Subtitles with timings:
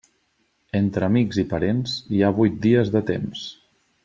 [0.79, 3.49] Entre amics i parents, hi ha vuit dies de temps.